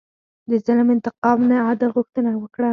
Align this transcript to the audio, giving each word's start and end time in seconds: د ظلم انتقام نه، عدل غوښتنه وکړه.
د 0.49 0.51
ظلم 0.65 0.87
انتقام 0.95 1.39
نه، 1.49 1.57
عدل 1.67 1.89
غوښتنه 1.97 2.31
وکړه. 2.41 2.69